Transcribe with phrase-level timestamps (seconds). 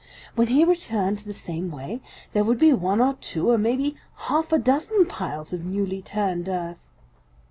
[0.33, 2.01] When he returned the same way,
[2.33, 6.49] there would be one or two or maybe half a dozen piles of newly turned
[6.49, 6.87] earth.